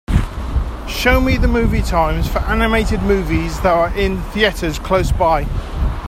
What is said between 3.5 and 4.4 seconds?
that are in